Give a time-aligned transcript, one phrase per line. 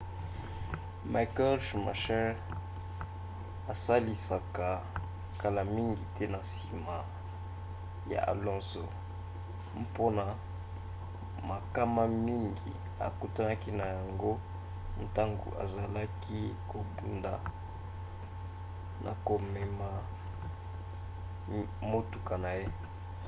[1.13, 2.27] michael schumacher
[3.71, 4.67] asalisaka
[5.41, 6.95] kala mingi te na nsima
[8.11, 8.83] ya alonso
[9.83, 10.25] mpona
[11.49, 12.71] makama mingi
[13.07, 14.31] akutanaki na yango
[15.03, 16.39] ntango azalaki
[16.71, 17.33] kobunda
[19.03, 19.89] na komema
[21.91, 22.67] motuka na ye